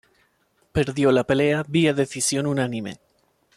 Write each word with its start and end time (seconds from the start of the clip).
Perdió 0.71 1.11
la 1.11 1.25
pelea 1.25 1.63
vía 1.67 1.93
decisión 1.93 2.47
unánime. 2.47 2.99